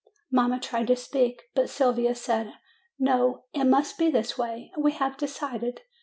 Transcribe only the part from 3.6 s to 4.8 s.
must be this way.